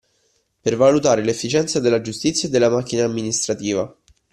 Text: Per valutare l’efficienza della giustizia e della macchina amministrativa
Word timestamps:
Per 0.63 0.75
valutare 0.75 1.21
l’efficienza 1.23 1.79
della 1.79 2.01
giustizia 2.01 2.47
e 2.47 2.51
della 2.51 2.71
macchina 2.71 3.03
amministrativa 3.05 3.95